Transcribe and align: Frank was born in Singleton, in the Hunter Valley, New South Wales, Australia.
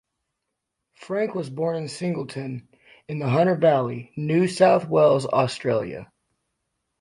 Frank 0.95 1.35
was 1.35 1.51
born 1.51 1.75
in 1.75 1.87
Singleton, 1.87 2.67
in 3.07 3.19
the 3.19 3.29
Hunter 3.29 3.53
Valley, 3.53 4.11
New 4.17 4.47
South 4.47 4.87
Wales, 4.87 5.27
Australia. 5.27 6.11